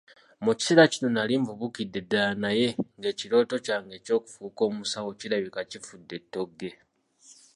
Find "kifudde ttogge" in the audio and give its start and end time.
5.71-6.71